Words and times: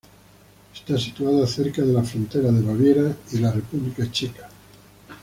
Está 0.73 0.97
situada 0.97 1.45
cerca 1.45 1.83
de 1.83 1.93
la 1.93 2.01
frontera 2.03 2.51
de 2.51 2.63
Baviera 2.65 3.15
y 3.33 3.37
la 3.37 3.51
República 3.51 4.11
Checa. 4.11 4.49